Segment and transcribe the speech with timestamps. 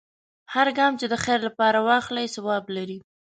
[0.53, 2.97] هر ګام چې د خیر لپاره واخلې، ثواب لري.